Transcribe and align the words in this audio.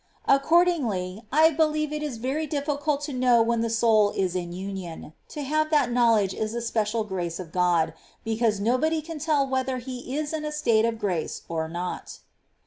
Accordingly, 0.27 1.21
I 1.31 1.51
believe 1.51 1.93
it 1.93 2.01
is 2.01 2.17
very 2.17 2.47
ditficult 2.47 3.01
to 3.03 3.13
know 3.13 3.39
when 3.43 3.61
the 3.61 3.69
soul 3.69 4.09
is 4.15 4.35
in 4.35 4.51
union; 4.51 5.13
to 5.27 5.43
have 5.43 5.69
that 5.69 5.89
know^ledge 5.91 6.33
is 6.33 6.55
a 6.55 6.59
special 6.61 7.03
grace 7.03 7.39
of 7.39 7.51
God, 7.51 7.93
because 8.23 8.59
nobody 8.59 9.03
can 9.03 9.19
tell 9.19 9.45
whether 9.45 9.77
he 9.77 10.17
is 10.17 10.33
in 10.33 10.43
a 10.43 10.51
state 10.51 10.85
of 10.85 10.97
grace 10.97 11.43
or 11.47 11.69
not. 11.69 12.17